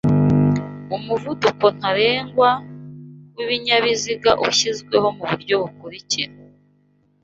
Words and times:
umuvuduko 0.95 1.65
ntarengwa 1.77 2.49
w' 3.35 3.41
ibinyabiziga 3.43 4.31
ushyizweho 4.45 5.07
ku 5.17 5.23
buryo 5.29 5.53
bukurikira 5.61 6.33